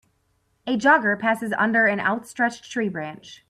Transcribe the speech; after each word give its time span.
A 0.65 0.75
jogger 0.79 1.15
passes 1.19 1.53
under 1.59 1.85
an 1.85 1.99
outstretched 1.99 2.71
tree 2.71 2.89
branch. 2.89 3.39